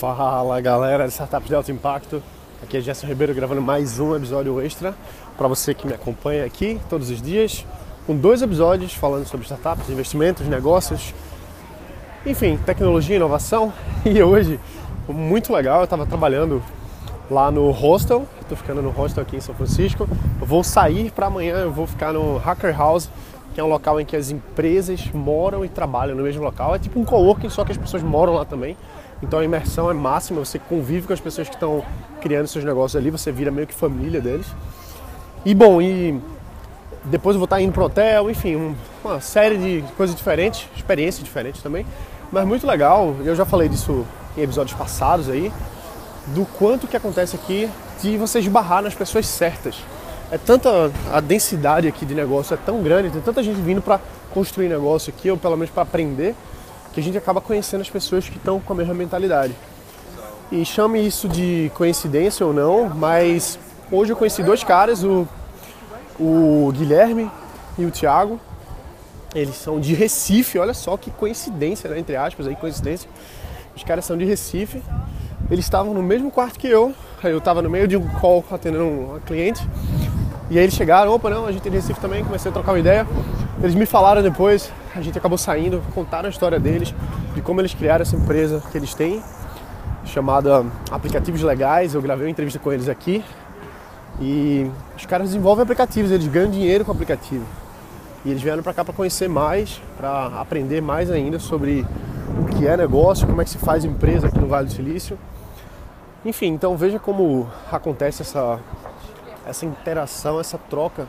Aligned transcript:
Fala 0.00 0.58
galera 0.62 1.04
de 1.04 1.12
Startups 1.12 1.46
de 1.46 1.54
Alto 1.54 1.70
Impacto, 1.70 2.22
aqui 2.62 2.78
é 2.78 2.80
Gerson 2.80 3.06
Ribeiro 3.06 3.34
gravando 3.34 3.60
mais 3.60 4.00
um 4.00 4.16
episódio 4.16 4.58
extra 4.58 4.94
para 5.36 5.46
você 5.46 5.74
que 5.74 5.86
me 5.86 5.92
acompanha 5.92 6.46
aqui 6.46 6.80
todos 6.88 7.10
os 7.10 7.20
dias, 7.20 7.66
com 8.06 8.16
dois 8.16 8.40
episódios 8.40 8.94
falando 8.94 9.26
sobre 9.26 9.44
startups, 9.44 9.90
investimentos, 9.90 10.48
negócios, 10.48 11.12
enfim, 12.24 12.56
tecnologia, 12.56 13.16
inovação. 13.16 13.70
E 14.06 14.22
hoje, 14.22 14.58
muito 15.06 15.52
legal, 15.52 15.80
eu 15.80 15.84
estava 15.84 16.06
trabalhando 16.06 16.62
lá 17.30 17.50
no 17.50 17.70
hostel, 17.70 18.26
estou 18.40 18.56
ficando 18.56 18.80
no 18.80 18.88
hostel 18.88 19.22
aqui 19.22 19.36
em 19.36 19.40
São 19.40 19.54
Francisco. 19.54 20.08
Eu 20.40 20.46
vou 20.46 20.64
sair 20.64 21.10
para 21.10 21.26
amanhã, 21.26 21.56
eu 21.56 21.72
vou 21.72 21.86
ficar 21.86 22.10
no 22.10 22.38
Hacker 22.38 22.74
House, 22.74 23.10
que 23.52 23.60
é 23.60 23.62
um 23.62 23.68
local 23.68 24.00
em 24.00 24.06
que 24.06 24.16
as 24.16 24.30
empresas 24.30 25.06
moram 25.12 25.62
e 25.62 25.68
trabalham 25.68 26.16
no 26.16 26.22
mesmo 26.22 26.42
local. 26.42 26.74
É 26.74 26.78
tipo 26.78 26.98
um 26.98 27.04
coworking, 27.04 27.50
só 27.50 27.66
que 27.66 27.72
as 27.72 27.76
pessoas 27.76 28.02
moram 28.02 28.32
lá 28.32 28.46
também. 28.46 28.78
Então 29.22 29.38
a 29.38 29.44
imersão 29.44 29.90
é 29.90 29.94
máxima, 29.94 30.44
você 30.44 30.58
convive 30.58 31.06
com 31.06 31.12
as 31.12 31.20
pessoas 31.20 31.48
que 31.48 31.54
estão 31.54 31.84
criando 32.20 32.46
seus 32.46 32.64
negócios 32.64 33.00
ali, 33.00 33.10
você 33.10 33.30
vira 33.30 33.50
meio 33.50 33.66
que 33.66 33.74
família 33.74 34.20
deles. 34.20 34.46
E 35.44 35.54
bom, 35.54 35.80
e 35.80 36.20
depois 37.04 37.34
eu 37.34 37.38
vou 37.38 37.44
estar 37.44 37.60
indo 37.60 37.72
pro 37.72 37.84
hotel, 37.84 38.30
enfim, 38.30 38.74
uma 39.04 39.20
série 39.20 39.56
de 39.56 39.84
coisas 39.96 40.14
diferentes, 40.14 40.68
experiências 40.76 41.24
diferentes 41.24 41.62
também. 41.62 41.86
Mas 42.32 42.46
muito 42.46 42.66
legal, 42.66 43.16
eu 43.24 43.34
já 43.34 43.44
falei 43.44 43.68
disso 43.68 44.06
em 44.36 44.42
episódios 44.42 44.76
passados 44.76 45.28
aí, 45.28 45.52
do 46.28 46.44
quanto 46.58 46.86
que 46.86 46.96
acontece 46.96 47.36
aqui 47.36 47.68
de 48.00 48.16
você 48.16 48.38
esbarrar 48.38 48.82
nas 48.82 48.94
pessoas 48.94 49.26
certas. 49.26 49.76
É 50.30 50.38
tanta 50.38 50.92
a 51.12 51.20
densidade 51.20 51.88
aqui 51.88 52.06
de 52.06 52.14
negócio 52.14 52.54
é 52.54 52.56
tão 52.56 52.82
grande, 52.82 53.10
tem 53.10 53.20
tanta 53.20 53.42
gente 53.42 53.60
vindo 53.60 53.82
para 53.82 53.98
construir 54.32 54.68
negócio 54.68 55.12
aqui, 55.12 55.30
ou 55.30 55.36
pelo 55.36 55.56
menos 55.56 55.70
para 55.70 55.82
aprender, 55.82 56.36
que 56.92 57.00
a 57.00 57.02
gente 57.02 57.16
acaba 57.16 57.40
conhecendo 57.40 57.80
as 57.80 57.90
pessoas 57.90 58.28
que 58.28 58.36
estão 58.36 58.60
com 58.60 58.72
a 58.72 58.76
mesma 58.76 58.94
mentalidade. 58.94 59.54
E 60.50 60.64
chame 60.64 61.06
isso 61.06 61.28
de 61.28 61.70
coincidência 61.74 62.44
ou 62.44 62.52
não, 62.52 62.88
mas 62.88 63.58
hoje 63.90 64.12
eu 64.12 64.16
conheci 64.16 64.42
dois 64.42 64.64
caras, 64.64 65.04
o, 65.04 65.28
o 66.18 66.72
Guilherme 66.72 67.30
e 67.78 67.84
o 67.84 67.90
Thiago. 67.90 68.40
Eles 69.32 69.54
são 69.54 69.78
de 69.78 69.94
Recife, 69.94 70.58
olha 70.58 70.74
só 70.74 70.96
que 70.96 71.10
coincidência, 71.12 71.88
né? 71.88 71.98
entre 72.00 72.16
aspas, 72.16 72.48
aí 72.48 72.56
coincidência. 72.56 73.08
Os 73.76 73.84
caras 73.84 74.04
são 74.04 74.18
de 74.18 74.24
Recife. 74.24 74.82
Eles 75.48 75.64
estavam 75.64 75.94
no 75.94 76.02
mesmo 76.02 76.30
quarto 76.30 76.58
que 76.58 76.66
eu. 76.66 76.92
Eu 77.22 77.38
estava 77.38 77.62
no 77.62 77.70
meio 77.70 77.86
de 77.86 77.96
um 77.96 78.08
call 78.08 78.44
atendendo 78.50 78.84
uma 78.84 79.20
cliente. 79.20 79.66
E 80.50 80.58
aí 80.58 80.64
eles 80.64 80.74
chegaram, 80.74 81.12
opa, 81.12 81.30
não, 81.30 81.46
a 81.46 81.52
gente 81.52 81.66
é 81.68 81.70
de 81.70 81.76
Recife 81.76 82.00
também, 82.00 82.24
comecei 82.24 82.50
a 82.50 82.52
trocar 82.52 82.72
uma 82.72 82.78
ideia. 82.80 83.06
Eles 83.62 83.74
me 83.74 83.84
falaram 83.84 84.22
depois, 84.22 84.72
a 84.96 85.02
gente 85.02 85.18
acabou 85.18 85.36
saindo, 85.36 85.82
contaram 85.94 86.28
a 86.28 86.30
história 86.30 86.58
deles, 86.58 86.94
de 87.34 87.42
como 87.42 87.60
eles 87.60 87.74
criaram 87.74 88.00
essa 88.00 88.16
empresa 88.16 88.62
que 88.72 88.78
eles 88.78 88.94
têm, 88.94 89.22
chamada 90.06 90.64
Aplicativos 90.90 91.42
Legais. 91.42 91.94
Eu 91.94 92.00
gravei 92.00 92.24
uma 92.24 92.30
entrevista 92.30 92.58
com 92.58 92.72
eles 92.72 92.88
aqui. 92.88 93.22
E 94.18 94.70
os 94.96 95.04
caras 95.04 95.28
desenvolvem 95.28 95.62
aplicativos, 95.62 96.10
eles 96.10 96.26
ganham 96.26 96.50
dinheiro 96.50 96.86
com 96.86 96.92
aplicativo. 96.92 97.44
E 98.24 98.30
eles 98.30 98.40
vieram 98.40 98.62
para 98.62 98.72
cá 98.72 98.82
para 98.82 98.94
conhecer 98.94 99.28
mais, 99.28 99.80
para 99.98 100.40
aprender 100.40 100.80
mais 100.80 101.10
ainda 101.10 101.38
sobre 101.38 101.86
o 102.38 102.46
que 102.56 102.66
é 102.66 102.78
negócio, 102.78 103.26
como 103.26 103.42
é 103.42 103.44
que 103.44 103.50
se 103.50 103.58
faz 103.58 103.84
empresa 103.84 104.28
aqui 104.28 104.38
no 104.38 104.46
Vale 104.46 104.68
do 104.68 104.72
Silício. 104.72 105.18
Enfim, 106.24 106.48
então 106.48 106.78
veja 106.78 106.98
como 106.98 107.46
acontece 107.70 108.22
essa, 108.22 108.58
essa 109.46 109.66
interação, 109.66 110.40
essa 110.40 110.56
troca 110.56 111.06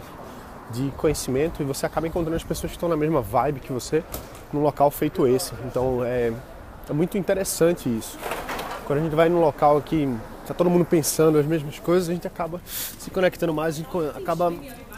de 0.72 0.92
conhecimento 0.98 1.62
e 1.62 1.66
você 1.66 1.86
acaba 1.86 2.08
encontrando 2.08 2.36
as 2.36 2.44
pessoas 2.44 2.72
que 2.72 2.78
estão 2.78 2.90
na 2.90 2.98
mesma 2.98 3.22
vibe 3.22 3.60
que 3.60 3.72
você 3.72 4.04
num 4.52 4.62
local 4.62 4.90
feito 4.92 5.28
esse. 5.28 5.54
Então 5.66 6.04
é, 6.04 6.32
é 6.90 6.94
muito 6.94 7.18
interessante 7.18 7.90
isso. 7.90 8.18
Quando 8.86 9.00
a 9.00 9.02
gente 9.04 9.16
vai 9.16 9.30
num 9.30 9.40
local 9.40 9.82
que 9.82 10.10
está 10.42 10.54
todo 10.54 10.70
mundo 10.70 10.86
pensando 10.86 11.38
as 11.38 11.46
mesmas 11.46 11.80
coisas, 11.80 12.10
a 12.10 12.14
gente 12.14 12.28
acaba 12.28 12.62
se 12.66 13.10
conectando 13.10 13.54
mais, 13.54 13.76
gente 13.76 13.90
acaba 14.16 14.54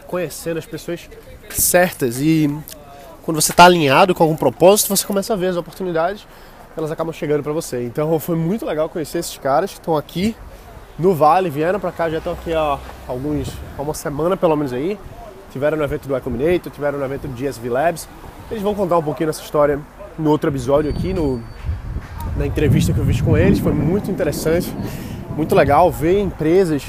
conhecendo 0.07 0.57
as 0.57 0.65
pessoas 0.65 1.09
certas 1.49 2.19
e 2.19 2.49
quando 3.23 3.41
você 3.41 3.51
está 3.51 3.65
alinhado 3.65 4.13
com 4.13 4.23
algum 4.23 4.35
propósito, 4.35 4.95
você 4.95 5.05
começa 5.05 5.33
a 5.33 5.35
ver 5.35 5.47
as 5.47 5.55
oportunidades, 5.55 6.27
elas 6.75 6.91
acabam 6.91 7.13
chegando 7.13 7.41
para 7.41 7.53
você. 7.53 7.83
Então 7.83 8.19
foi 8.19 8.35
muito 8.35 8.65
legal 8.65 8.89
conhecer 8.89 9.19
esses 9.19 9.37
caras 9.37 9.71
que 9.71 9.79
estão 9.79 9.95
aqui 9.95 10.35
no 10.97 11.13
Vale, 11.13 11.49
vieram 11.49 11.79
para 11.79 11.91
cá, 11.91 12.09
já 12.09 12.17
estão 12.17 12.33
aqui 12.33 12.53
há 12.53 12.77
alguns, 13.07 13.49
há 13.77 13.81
uma 13.81 13.93
semana 13.93 14.37
pelo 14.37 14.55
menos 14.55 14.73
aí 14.73 14.99
tiveram 15.53 15.77
no 15.77 15.83
evento 15.83 16.07
do 16.07 16.17
iCombinator, 16.17 16.71
tiveram 16.71 16.97
no 16.97 17.05
evento 17.05 17.27
do 17.27 17.33
GSV 17.33 17.69
Labs. 17.69 18.09
Eles 18.49 18.63
vão 18.63 18.73
contar 18.73 18.97
um 18.97 19.03
pouquinho 19.03 19.27
dessa 19.27 19.41
história 19.41 19.79
no 20.17 20.31
outro 20.31 20.49
episódio 20.49 20.89
aqui, 20.89 21.13
no, 21.13 21.39
na 22.35 22.45
entrevista 22.47 22.91
que 22.91 22.99
eu 22.99 23.05
fiz 23.05 23.21
com 23.21 23.37
eles. 23.37 23.59
Foi 23.59 23.71
muito 23.71 24.09
interessante, 24.09 24.73
muito 25.37 25.53
legal 25.53 25.91
ver 25.91 26.19
empresas 26.19 26.83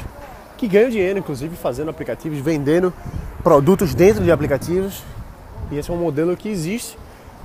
que 0.56 0.66
ganham 0.66 0.88
dinheiro, 0.88 1.18
inclusive, 1.18 1.54
fazendo 1.56 1.90
aplicativos, 1.90 2.38
vendendo 2.38 2.90
produtos 3.42 3.94
dentro 3.94 4.24
de 4.24 4.32
aplicativos. 4.32 5.02
E 5.70 5.76
esse 5.76 5.90
é 5.90 5.94
um 5.94 5.98
modelo 5.98 6.34
que 6.34 6.48
existe. 6.48 6.98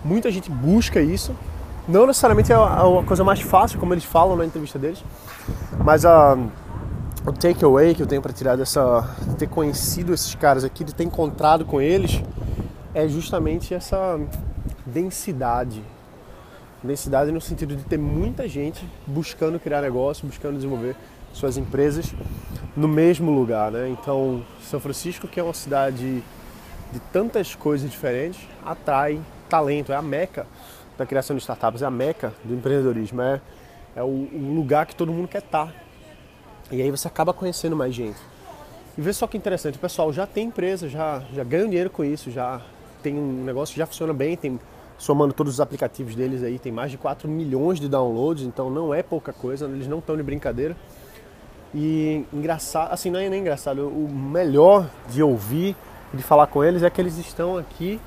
Muita 0.06 0.32
gente 0.32 0.50
busca 0.50 1.02
isso. 1.02 1.36
Não 1.86 2.08
necessariamente 2.08 2.52
é 2.54 2.56
a 2.56 3.04
coisa 3.06 3.26
mais 3.26 3.42
fácil, 3.42 3.78
como 3.78 3.94
eles 3.94 4.06
falam 4.06 4.38
na 4.38 4.46
entrevista 4.46 4.80
deles, 4.80 5.04
mas 5.84 6.06
a 6.06 6.38
o 7.26 7.34
takeaway 7.34 7.94
que 7.94 8.02
eu 8.02 8.08
tenho 8.08 8.22
para 8.22 8.32
tirar 8.32 8.56
dessa 8.56 9.02
de 9.28 9.36
ter 9.36 9.48
conhecido 9.48 10.14
esses 10.14 10.34
caras 10.36 10.64
aqui, 10.64 10.84
de 10.84 10.94
ter 10.94 11.04
encontrado 11.04 11.66
com 11.66 11.82
eles, 11.82 12.22
é 12.94 13.08
justamente 13.08 13.74
essa 13.74 14.20
densidade. 14.86 15.84
Densidade 16.82 17.32
no 17.32 17.42
sentido 17.42 17.76
de 17.76 17.84
ter 17.84 17.98
muita 17.98 18.48
gente 18.48 18.88
buscando 19.06 19.60
criar 19.60 19.82
negócio, 19.82 20.26
buscando 20.26 20.56
desenvolver 20.56 20.96
suas 21.34 21.58
empresas 21.58 22.14
no 22.76 22.88
mesmo 22.88 23.32
lugar, 23.32 23.72
né? 23.72 23.90
Então, 23.90 24.44
São 24.64 24.80
Francisco, 24.80 25.28
que 25.28 25.40
é 25.40 25.44
uma 25.44 25.54
cidade 25.54 26.24
de 26.92 27.00
tantas 27.12 27.54
coisas 27.54 27.92
diferentes, 27.92 28.40
atrai 28.66 29.20
talento, 29.50 29.92
é 29.92 29.96
a 29.96 30.02
meca 30.02 30.48
da 30.98 31.06
criação 31.06 31.36
de 31.36 31.42
startups, 31.42 31.82
é 31.82 31.86
a 31.86 31.92
meca 31.92 32.34
do 32.44 32.54
empreendedorismo, 32.54 33.22
é, 33.22 33.42
é 33.96 34.02
o, 34.02 34.06
o 34.06 34.54
lugar 34.56 34.86
que 34.86 34.96
todo 34.96 35.12
mundo 35.12 35.28
quer 35.28 35.40
estar 35.40 35.74
e 36.72 36.82
aí 36.82 36.92
você 36.92 37.08
acaba 37.08 37.34
conhecendo 37.34 37.76
mais 37.76 37.94
gente. 37.94 38.20
E 38.98 39.02
vê 39.02 39.14
só 39.14 39.28
que 39.28 39.38
interessante, 39.38 39.78
o 39.78 39.80
pessoal 39.80 40.12
já 40.12 40.28
tem 40.28 40.48
empresa, 40.48 40.90
já, 40.90 41.24
já 41.34 41.44
ganha 41.44 41.66
dinheiro 41.66 41.90
com 41.90 42.04
isso, 42.04 42.30
já 42.30 42.62
tem 43.02 43.16
um 43.16 43.44
negócio 43.44 43.74
que 43.74 43.80
já 43.80 43.86
funciona 43.86 44.14
bem, 44.14 44.36
tem 44.36 44.60
somando 44.98 45.34
todos 45.34 45.54
os 45.54 45.62
aplicativos 45.62 46.14
deles 46.14 46.44
aí, 46.44 46.60
tem 46.60 46.72
mais 46.72 46.92
de 46.92 46.98
4 46.98 47.28
milhões 47.30 47.80
de 47.80 47.88
downloads, 47.88 48.44
então 48.44 48.70
não 48.70 48.94
é 48.94 49.02
pouca 49.02 49.32
coisa, 49.32 49.66
eles 49.66 49.88
não 49.88 50.00
estão 50.00 50.18
de 50.18 50.24
brincadeira. 50.24 50.76
E 51.74 52.26
engraçado, 52.34 52.92
assim, 52.92 53.10
não 53.10 53.20
é 53.20 53.30
nem 53.30 53.40
engraçado, 53.40 53.88
o 53.88 54.10
melhor 54.10 54.90
de 55.10 55.24
ouvir, 55.24 55.76
de 56.14 56.22
falar 56.22 56.48
com 56.48 56.64
eles 56.64 56.84
é 56.84 56.90
que 56.90 57.00
eles 57.00 57.18
estão 57.18 57.58
aqui. 57.58 58.00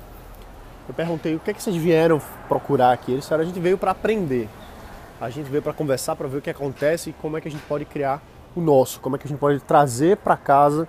Eu 0.87 0.93
perguntei 0.93 1.33
o 1.33 1.39
que 1.39 1.49
é 1.49 1.53
que 1.53 1.63
vocês 1.63 1.75
vieram 1.75 2.21
procurar 2.47 2.91
aqui. 2.91 3.13
Eles 3.13 3.23
disseram 3.23 3.41
a 3.41 3.45
gente 3.45 3.59
veio 3.59 3.77
para 3.77 3.91
aprender. 3.91 4.49
A 5.19 5.29
gente 5.29 5.49
veio 5.49 5.63
para 5.63 5.73
conversar, 5.73 6.15
para 6.15 6.27
ver 6.27 6.37
o 6.37 6.41
que 6.41 6.49
acontece 6.49 7.09
e 7.09 7.13
como 7.13 7.37
é 7.37 7.41
que 7.41 7.47
a 7.47 7.51
gente 7.51 7.63
pode 7.63 7.85
criar 7.85 8.21
o 8.55 8.61
nosso, 8.61 8.99
como 8.99 9.15
é 9.15 9.19
que 9.19 9.25
a 9.25 9.29
gente 9.29 9.39
pode 9.39 9.59
trazer 9.59 10.17
para 10.17 10.37
casa 10.37 10.87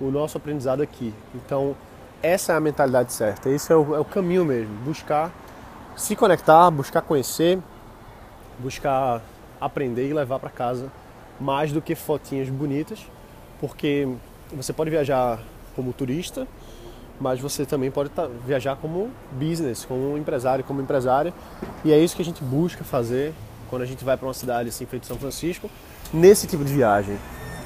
o 0.00 0.10
nosso 0.10 0.36
aprendizado 0.36 0.82
aqui. 0.82 1.14
Então, 1.34 1.76
essa 2.22 2.52
é 2.52 2.56
a 2.56 2.60
mentalidade 2.60 3.12
certa, 3.12 3.50
esse 3.50 3.72
é 3.72 3.76
o, 3.76 3.94
é 3.94 4.00
o 4.00 4.04
caminho 4.04 4.44
mesmo, 4.44 4.74
buscar 4.84 5.30
se 5.96 6.16
conectar, 6.16 6.70
buscar 6.70 7.02
conhecer, 7.02 7.58
buscar 8.58 9.20
aprender 9.60 10.08
e 10.08 10.12
levar 10.12 10.38
para 10.38 10.50
casa 10.50 10.90
mais 11.40 11.72
do 11.72 11.82
que 11.82 11.94
fotinhas 11.94 12.48
bonitas, 12.48 13.06
porque 13.60 14.08
você 14.52 14.72
pode 14.72 14.90
viajar 14.90 15.38
como 15.74 15.92
turista, 15.92 16.46
mas 17.20 17.40
você 17.40 17.64
também 17.64 17.90
pode 17.90 18.10
viajar 18.46 18.76
como 18.76 19.10
business, 19.32 19.84
como 19.84 20.16
empresário, 20.16 20.64
como 20.64 20.80
empresária, 20.80 21.32
e 21.84 21.92
é 21.92 21.98
isso 21.98 22.16
que 22.16 22.22
a 22.22 22.24
gente 22.24 22.42
busca 22.42 22.84
fazer 22.84 23.32
quando 23.72 23.84
a 23.84 23.86
gente 23.86 24.04
vai 24.04 24.18
para 24.18 24.26
uma 24.26 24.34
cidade 24.34 24.68
assim 24.68 24.84
feito 24.84 25.06
São 25.06 25.16
Francisco, 25.16 25.70
nesse 26.12 26.46
tipo 26.46 26.62
de 26.62 26.74
viagem. 26.74 27.16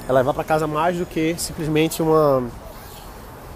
É 0.07 0.13
levar 0.13 0.33
para 0.33 0.45
casa 0.45 0.65
mais 0.65 0.97
do 0.97 1.05
que 1.05 1.35
simplesmente 1.37 2.01
uma 2.01 2.49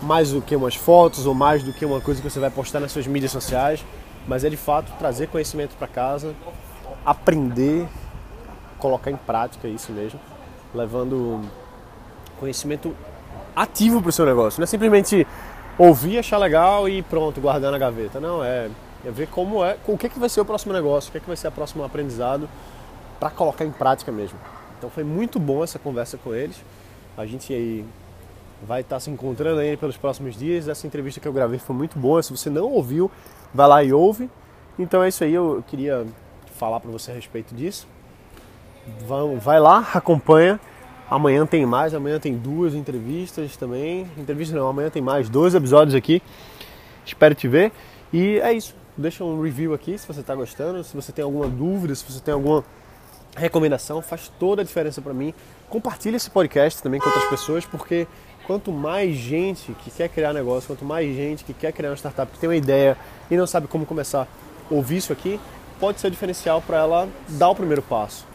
mais 0.02 0.32
do 0.32 0.42
que 0.42 0.54
umas 0.54 0.76
fotos 0.76 1.26
ou 1.26 1.34
mais 1.34 1.64
do 1.64 1.72
que 1.72 1.86
uma 1.86 2.02
coisa 2.02 2.22
que 2.22 2.30
você 2.30 2.42
vai 2.42 2.50
postar 2.50 2.82
nas 2.82 2.92
suas 2.92 3.08
mídias 3.08 3.32
sociais, 3.32 3.86
mas 4.28 4.44
é 4.44 4.50
de 4.50 4.58
fato 4.58 4.92
trazer 5.00 5.28
conhecimento 5.28 5.78
para 5.78 5.88
casa, 5.88 6.36
aprender, 7.06 7.88
colocar 8.78 9.12
em 9.12 9.16
prática 9.16 9.70
isso 9.70 9.94
mesmo, 9.94 10.20
levando 10.76 11.40
conhecimento 12.38 12.94
ativo 13.56 14.02
para 14.02 14.10
o 14.10 14.12
seu 14.12 14.26
negócio. 14.26 14.60
Não 14.60 14.66
é 14.66 14.68
simplesmente 14.68 15.26
ouvir, 15.78 16.18
achar 16.18 16.38
legal 16.38 16.90
e 16.90 17.02
pronto, 17.02 17.40
guardar 17.40 17.72
na 17.72 17.78
gaveta. 17.78 18.20
Não, 18.20 18.44
é, 18.44 18.70
é 19.06 19.12
ver 19.12 19.28
como 19.28 19.64
é, 19.64 19.78
o 19.88 19.98
que, 19.98 20.10
que 20.10 20.20
vai 20.20 20.30
ser 20.30 20.42
o 20.42 20.46
próximo 20.46 20.74
negócio, 20.74 21.10
o 21.10 21.12
que, 21.12 21.20
que 21.20 21.28
vai 21.28 21.38
ser 21.38 21.48
o 21.48 21.52
próximo 21.52 21.84
aprendizado 21.84 22.48
para 23.20 23.30
colocar 23.30 23.66
em 23.66 23.72
prática 23.72 24.12
mesmo. 24.12 24.38
Então 24.78 24.90
foi 24.90 25.04
muito 25.04 25.40
bom 25.40 25.64
essa 25.64 25.78
conversa 25.78 26.18
com 26.18 26.34
eles. 26.34 26.64
A 27.16 27.26
gente 27.26 27.54
aí 27.54 27.86
vai 28.66 28.82
estar 28.82 29.00
se 29.00 29.10
encontrando 29.10 29.60
aí 29.60 29.78
pelos 29.78 29.98
próximos 29.98 30.36
dias. 30.36 30.68
Essa 30.68 30.88
entrevista 30.88 31.20
que 31.20 31.28
eu 31.28 31.34
gravei 31.34 31.60
foi 31.60 31.76
muito 31.76 31.98
boa. 32.00 32.22
Se 32.24 32.36
você 32.36 32.50
não 32.50 32.72
ouviu, 32.72 33.12
vai 33.54 33.68
lá 33.68 33.84
e 33.84 33.94
ouve. 33.94 34.30
Então 34.80 35.04
é 35.04 35.10
isso 35.10 35.24
aí, 35.24 35.34
eu 35.34 35.64
queria 35.68 36.06
falar 36.58 36.80
para 36.80 36.90
você 36.90 37.12
a 37.12 37.14
respeito 37.14 37.54
disso. 37.54 37.88
vai 39.40 39.60
lá, 39.60 39.88
acompanha. 39.94 40.60
Amanhã 41.10 41.46
tem 41.46 41.66
mais, 41.66 41.94
amanhã 41.94 42.20
tem 42.20 42.38
duas 42.38 42.74
entrevistas 42.74 43.58
também. 43.58 44.10
Entrevista 44.18 44.56
não, 44.56 44.68
amanhã 44.68 44.90
tem 44.90 45.02
mais 45.02 45.28
dois 45.28 45.54
episódios 45.54 45.94
aqui. 45.94 46.22
Espero 47.06 47.36
te 47.36 47.48
ver. 47.48 47.72
E 48.14 48.40
é 48.40 48.54
isso. 48.54 48.81
Deixa 48.98 49.24
um 49.24 49.42
review 49.42 49.74
aqui 49.74 49.98
se 49.98 50.06
você 50.06 50.20
está 50.20 50.36
gostando, 50.36 50.84
se 50.84 50.94
você 50.94 51.12
tem 51.12 51.24
alguma 51.24 51.48
dúvida, 51.48 51.96
se 51.96 52.04
você 52.04 52.20
tem 52.20 52.34
alguma 52.34 52.64
recomendação, 53.38 54.02
faz 54.02 54.32
toda 54.38 54.62
a 54.62 54.66
diferença 54.66 55.02
para 55.02 55.14
mim. 55.14 55.34
Compartilhe 55.70 56.18
esse 56.18 56.30
podcast 56.30 56.84
também 56.84 57.00
com 57.00 57.08
outras 57.08 57.26
pessoas, 57.30 57.66
porque 57.66 58.06
quanto 58.46 58.72
mais 58.72 59.16
gente 59.16 59.72
que 59.84 59.90
quer 59.90 60.10
criar 60.10 60.34
negócio, 60.34 60.68
quanto 60.68 60.84
mais 60.84 61.16
gente 61.16 61.46
que 61.46 61.54
quer 61.54 61.72
criar 61.72 61.90
uma 61.90 61.96
startup, 61.96 62.30
que 62.32 62.38
tem 62.38 62.50
uma 62.50 62.56
ideia 62.56 62.98
e 63.30 63.38
não 63.38 63.48
sabe 63.48 63.68
como 63.68 63.86
começar, 63.86 64.28
ouvir 64.70 64.98
isso 64.98 65.14
aqui, 65.14 65.40
pode 65.80 66.02
ser 66.02 66.08
o 66.08 66.12
diferencial 66.12 66.62
para 66.62 66.78
ela 66.78 67.10
dar 67.30 67.50
o 67.50 67.56
primeiro 67.56 67.82
passo. 67.82 68.26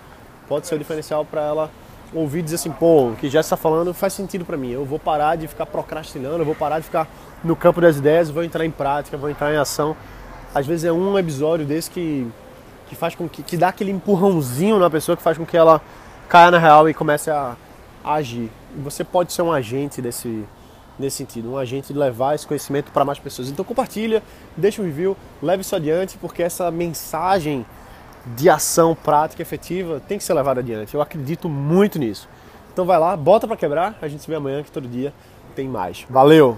Pode 0.49 0.67
ser 0.67 0.77
o 0.77 0.79
diferencial 0.79 1.25
para 1.25 1.43
ela 1.43 1.71
ouvir 2.15 2.41
dizer 2.41 2.55
assim, 2.55 2.71
pô, 2.71 3.09
o 3.09 3.17
que 3.17 3.29
já 3.29 3.41
está 3.41 3.57
falando 3.57 3.93
faz 3.93 4.15
sentido 4.15 4.45
para 4.45 4.57
mim. 4.57 4.71
Eu 4.71 4.87
vou 4.87 4.99
parar 4.99 5.37
de 5.37 5.47
ficar 5.47 5.67
procrastinando, 5.67 6.39
eu 6.39 6.45
vou 6.47 6.55
parar 6.55 6.79
de 6.79 6.87
ficar 6.87 7.07
no 7.45 7.55
campo 7.55 7.81
das 7.81 7.99
ideias, 7.99 8.31
vou 8.31 8.43
entrar 8.43 8.65
em 8.65 8.71
prática, 8.71 9.19
vou 9.19 9.29
entrar 9.29 9.53
em 9.53 9.57
ação. 9.57 9.95
Às 10.57 10.67
vezes 10.67 10.87
é 10.87 10.91
um 10.91 11.19
episódio 11.19 11.67
desse 11.67 11.91
que, 11.91 12.27
que 12.89 12.97
faz 12.97 13.15
com 13.15 13.29
que, 13.29 13.43
que 13.43 13.59
dá 13.59 13.69
aquele 13.69 13.91
empurrãozinho 13.91 14.79
na 14.79 14.89
pessoa 14.89 15.15
que 15.15 15.23
faz 15.23 15.37
com 15.37 15.45
que 15.45 15.55
ela 15.55 15.83
caia 16.31 16.51
na 16.51 16.57
real 16.57 16.89
e 16.89 16.95
comece 16.95 17.31
a, 17.31 17.55
a 18.03 18.15
agir. 18.15 18.51
E 18.75 18.81
você 18.81 19.05
pode 19.05 19.35
ser 19.35 19.43
um 19.43 19.53
agente 19.53 20.01
desse, 20.01 20.47
nesse 20.99 21.19
sentido, 21.19 21.53
um 21.53 21.59
agente 21.59 21.93
de 21.93 21.99
levar 21.99 22.35
esse 22.35 22.47
conhecimento 22.47 22.91
para 22.91 23.05
mais 23.05 23.19
pessoas. 23.19 23.51
Então 23.51 23.63
compartilha, 23.67 24.23
deixa 24.57 24.81
um 24.81 24.87
review, 24.87 25.15
leve 25.43 25.61
isso 25.61 25.77
adiante, 25.77 26.17
porque 26.17 26.43
essa 26.43 26.71
mensagem 26.71 27.67
de 28.35 28.49
ação 28.49 28.95
prática 28.95 29.43
efetiva 29.43 30.01
tem 30.09 30.17
que 30.17 30.25
ser 30.25 30.33
levada 30.33 30.61
adiante. 30.61 30.95
Eu 30.95 31.03
acredito 31.03 31.51
muito 31.51 31.99
nisso. 31.99 32.27
Então 32.73 32.87
vai 32.87 32.99
lá, 32.99 33.15
bota 33.15 33.47
para 33.47 33.59
quebrar, 33.59 33.99
a 34.01 34.09
gente 34.09 34.23
se 34.23 34.27
vê 34.27 34.37
amanhã 34.37 34.63
que 34.63 34.73
todo 34.73 34.89
dia 34.89 35.13
tem 35.55 35.69
mais. 35.69 36.07
Valeu. 36.09 36.57